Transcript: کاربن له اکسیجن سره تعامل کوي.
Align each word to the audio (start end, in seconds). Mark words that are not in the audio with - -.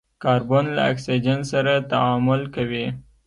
کاربن 0.23 0.65
له 0.75 0.81
اکسیجن 0.91 1.39
سره 1.51 1.73
تعامل 1.91 2.41
کوي. 2.55 2.85